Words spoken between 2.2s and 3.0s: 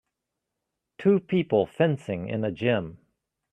in a gym.